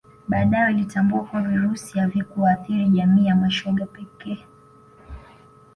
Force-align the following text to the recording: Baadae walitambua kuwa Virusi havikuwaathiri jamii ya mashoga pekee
Baadae 0.27 0.63
walitambua 0.63 1.23
kuwa 1.23 1.41
Virusi 1.41 1.99
havikuwaathiri 1.99 2.89
jamii 2.89 3.25
ya 3.25 3.35
mashoga 3.35 3.85
pekee 3.85 4.37